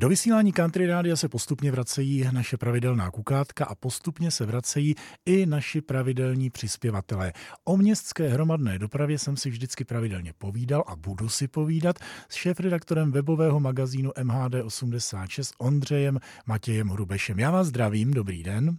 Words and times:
Do 0.00 0.08
vysílání 0.08 0.52
Country 0.52 0.86
Rádia 0.86 1.16
se 1.16 1.28
postupně 1.28 1.70
vracejí 1.70 2.24
naše 2.32 2.56
pravidelná 2.56 3.10
kukátka 3.10 3.64
a 3.64 3.74
postupně 3.74 4.30
se 4.30 4.46
vracejí 4.46 4.94
i 5.26 5.46
naši 5.46 5.80
pravidelní 5.80 6.50
přispěvatelé. 6.50 7.32
O 7.64 7.76
městské 7.76 8.28
hromadné 8.28 8.78
dopravě 8.78 9.18
jsem 9.18 9.36
si 9.36 9.50
vždycky 9.50 9.84
pravidelně 9.84 10.32
povídal 10.38 10.84
a 10.86 10.96
budu 10.96 11.28
si 11.28 11.48
povídat 11.48 11.98
s 12.28 12.34
šéf-redaktorem 12.34 13.12
webového 13.12 13.60
magazínu 13.60 14.10
MHD86 14.10 15.52
Ondřejem 15.58 16.18
Matějem 16.46 16.88
Hrubešem. 16.88 17.38
Já 17.38 17.50
vás 17.50 17.66
zdravím, 17.66 18.10
dobrý 18.10 18.42
den. 18.42 18.78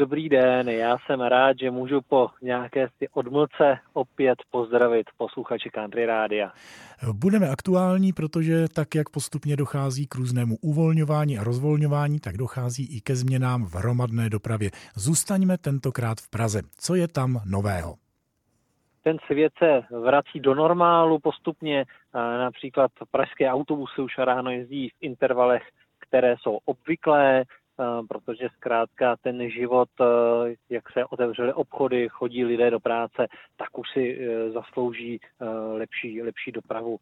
Dobrý 0.00 0.28
den, 0.28 0.68
já 0.68 0.96
jsem 1.06 1.20
rád, 1.20 1.58
že 1.60 1.70
můžu 1.70 2.00
po 2.00 2.28
nějaké 2.42 2.88
si 2.98 3.08
odmlce 3.08 3.78
opět 3.92 4.38
pozdravit 4.50 5.06
posluchače 5.16 5.70
Country 5.70 6.06
Rádia. 6.06 6.52
Budeme 7.12 7.48
aktuální, 7.48 8.12
protože 8.12 8.68
tak, 8.68 8.94
jak 8.94 9.10
postupně 9.10 9.56
dochází 9.56 10.06
k 10.06 10.14
různému 10.14 10.56
uvolňování 10.62 11.38
a 11.38 11.44
rozvolňování, 11.44 12.20
tak 12.20 12.36
dochází 12.36 12.96
i 12.96 13.00
ke 13.00 13.16
změnám 13.16 13.64
v 13.64 13.74
hromadné 13.74 14.30
dopravě. 14.30 14.70
Zůstaňme 14.96 15.58
tentokrát 15.58 16.18
v 16.20 16.30
Praze. 16.30 16.60
Co 16.78 16.94
je 16.94 17.08
tam 17.08 17.40
nového? 17.50 17.94
Ten 19.02 19.16
svět 19.26 19.52
se 19.58 19.82
vrací 20.00 20.40
do 20.40 20.54
normálu 20.54 21.18
postupně. 21.18 21.84
Například 22.14 22.90
pražské 23.10 23.50
autobusy 23.50 24.00
už 24.00 24.18
ráno 24.18 24.50
jezdí 24.50 24.88
v 24.88 24.92
intervalech, 25.00 25.62
které 26.08 26.34
jsou 26.40 26.58
obvyklé. 26.64 27.44
Eh, 27.80 28.02
protože 28.08 28.48
zkrátka 28.56 29.16
ten 29.16 29.50
život, 29.50 29.88
eh, 30.00 30.54
jak 30.70 30.92
se 30.92 31.04
otevřely 31.04 31.52
obchody, 31.52 32.08
chodí 32.08 32.44
lidé 32.44 32.70
do 32.70 32.80
práce, 32.80 33.26
tak 33.56 33.78
už 33.78 33.90
si 33.92 34.18
eh, 34.20 34.50
zaslouží 34.50 35.20
lepší, 35.72 36.22
lepší 36.22 36.52
dopravu. 36.52 36.98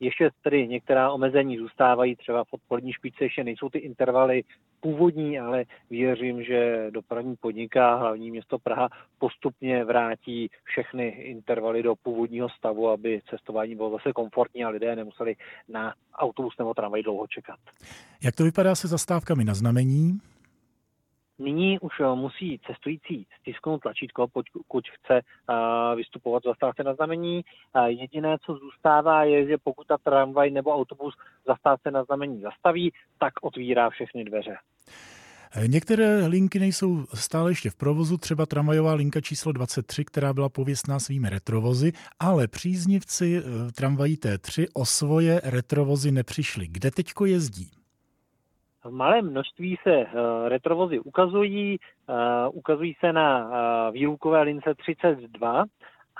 Ještě 0.00 0.30
tedy 0.42 0.68
některá 0.68 1.10
omezení 1.10 1.58
zůstávají, 1.58 2.16
třeba 2.16 2.44
v 2.44 2.52
odpolední 2.52 2.92
špičce 2.92 3.24
ještě 3.24 3.44
nejsou 3.44 3.68
ty 3.68 3.78
intervaly 3.78 4.42
původní, 4.80 5.38
ale 5.38 5.64
věřím, 5.90 6.42
že 6.42 6.86
dopravní 6.90 7.36
podniká 7.36 7.94
hlavní 7.94 8.30
město 8.30 8.58
Praha 8.58 8.88
postupně 9.18 9.84
vrátí 9.84 10.50
všechny 10.64 11.08
intervaly 11.08 11.82
do 11.82 11.94
původního 11.96 12.48
stavu, 12.48 12.88
aby 12.88 13.20
cestování 13.30 13.76
bylo 13.76 13.90
zase 13.90 14.12
komfortní 14.12 14.64
a 14.64 14.68
lidé 14.68 14.96
nemuseli 14.96 15.36
na 15.68 15.94
autobus 16.14 16.54
nebo 16.58 16.74
tramvaj 16.74 17.02
dlouho 17.02 17.26
čekat. 17.26 17.58
Jak 18.22 18.34
to 18.34 18.44
vypadá 18.44 18.74
se 18.74 18.88
zastávkami 18.88 19.44
na 19.44 19.54
znamení? 19.54 20.20
Nyní 21.38 21.78
už 21.78 21.92
eh, 22.00 22.14
musí 22.14 22.60
cestující 22.66 23.26
stisknout 23.40 23.82
tlačítko, 23.82 24.28
pokud 24.28 24.84
chce 24.88 25.14
eh, 25.14 25.96
vystupovat 25.96 26.42
v 26.42 26.46
zastávce 26.46 26.84
na 26.84 26.94
znamení. 26.94 27.44
Jediné, 27.86 28.36
co 28.46 28.54
zůstává, 28.54 29.24
je, 29.24 29.46
že 29.46 29.58
pokud 29.58 29.86
ta 29.86 29.96
tramvaj 29.98 30.50
nebo 30.50 30.74
autobus 30.74 31.14
zastávce 31.46 31.90
na 31.90 32.04
znamení 32.04 32.40
zastaví, 32.40 32.92
tak 33.18 33.32
otvírá 33.42 33.90
všechny 33.90 34.24
dveře. 34.24 34.56
Eh, 35.54 35.68
některé 35.68 36.26
linky 36.26 36.58
nejsou 36.58 37.06
stále 37.14 37.50
ještě 37.50 37.70
v 37.70 37.74
provozu, 37.74 38.16
třeba 38.16 38.46
tramvajová 38.46 38.94
linka 38.94 39.20
číslo 39.20 39.52
23, 39.52 40.04
která 40.04 40.32
byla 40.32 40.48
pověstná 40.48 40.98
svými 41.00 41.30
retrovozy, 41.30 41.92
ale 42.20 42.48
příznivci 42.48 43.42
tramvají 43.74 44.16
T3 44.16 44.66
o 44.74 44.84
svoje 44.84 45.40
retrovozy 45.44 46.12
nepřišli. 46.12 46.66
Kde 46.68 46.90
teďko 46.90 47.26
jezdí? 47.26 47.75
V 48.86 48.90
malém 48.90 49.30
množství 49.30 49.78
se 49.82 49.96
uh, 49.96 50.48
retrovozy 50.48 50.98
ukazují, 50.98 51.78
uh, 52.08 52.56
ukazují 52.56 52.96
se 53.00 53.12
na 53.12 53.48
uh, 53.48 53.94
výlukové 53.94 54.42
lince 54.42 54.74
32 54.74 55.64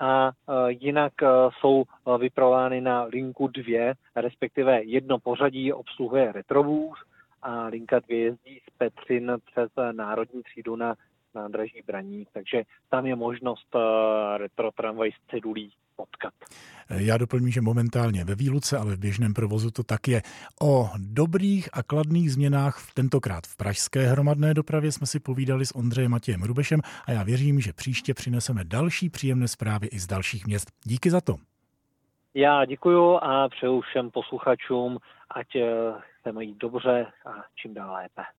a 0.01 0.31
jinak 0.69 1.13
jsou 1.59 1.85
vypravovány 2.19 2.81
na 2.81 3.03
linku 3.03 3.49
2, 3.49 3.95
respektive 4.17 4.83
jedno 4.85 5.19
pořadí 5.19 5.73
obsluhuje 5.73 6.33
retrovůz 6.33 6.99
a 7.43 7.67
linka 7.67 7.99
2 7.99 8.17
jezdí 8.17 8.59
z 8.59 8.77
Petřin 8.79 9.33
přes 9.51 9.71
národní 9.93 10.43
třídu 10.43 10.77
na 10.77 10.95
nádraží 11.37 11.83
Braní, 11.87 12.27
takže 12.33 12.63
tam 12.89 13.07
je 13.07 13.17
možnost 13.17 13.77
retro 14.37 14.71
tramvaj 14.73 15.11
s 15.11 15.31
cedulí 15.31 15.73
potkat. 15.97 16.35
Já 16.91 17.17
doplním, 17.17 17.51
že 17.51 17.61
momentálně 17.61 18.25
ve 18.25 18.35
výluce, 18.35 18.79
ale 18.79 18.97
v 18.97 18.99
běžném 18.99 19.35
provozu 19.35 19.71
to 19.71 19.83
tak 19.83 20.09
je. 20.09 20.23
O 20.63 20.89
dobrých 20.99 21.69
a 21.73 21.83
kladných 21.83 22.33
změnách 22.33 22.79
v 22.79 22.95
tentokrát 22.95 23.47
v 23.47 23.57
pražské 23.57 24.01
hromadné 24.01 24.55
dopravě 24.55 24.93
jsme 24.93 25.07
si 25.07 25.21
povídali 25.21 25.67
s 25.67 25.75
Ondřejem 25.77 26.11
Matějem 26.11 26.43
Rubešem 26.43 26.81
a 27.07 27.13
já 27.13 27.23
věřím, 27.23 27.61
že 27.61 27.73
příště 27.73 28.15
přineseme 28.15 28.65
další 28.65 29.11
příjemné 29.11 29.49
zprávy 29.49 29.87
i 29.87 29.99
z 29.99 30.07
dalších 30.07 30.47
měst. 30.47 30.69
Díky 30.85 31.11
za 31.11 31.21
to. 31.21 31.35
Já 32.35 32.65
děkuji 32.65 33.19
a 33.23 33.49
přeju 33.49 33.81
všem 33.81 34.11
posluchačům, 34.11 34.99
ať 35.31 35.57
eh, 35.57 35.67
se 36.23 36.33
mají 36.33 36.55
dobře 36.55 37.07
a 37.27 37.31
čím 37.55 37.75
dál 37.75 37.93
lépe. 37.93 38.23